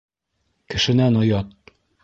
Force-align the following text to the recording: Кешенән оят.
Кешенән 0.75 1.21
оят. 1.21 1.55